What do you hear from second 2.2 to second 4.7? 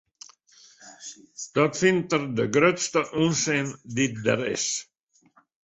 de grutste ûnsin dy't der is.